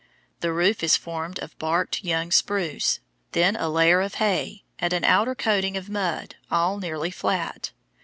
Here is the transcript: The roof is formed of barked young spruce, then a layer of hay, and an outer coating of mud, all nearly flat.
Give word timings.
The 0.39 0.51
roof 0.51 0.81
is 0.81 0.97
formed 0.97 1.37
of 1.43 1.55
barked 1.59 2.03
young 2.03 2.31
spruce, 2.31 3.01
then 3.33 3.55
a 3.55 3.69
layer 3.69 4.01
of 4.01 4.15
hay, 4.15 4.63
and 4.79 4.93
an 4.93 5.03
outer 5.03 5.35
coating 5.35 5.77
of 5.77 5.91
mud, 5.91 6.37
all 6.49 6.79
nearly 6.79 7.11
flat. 7.11 7.69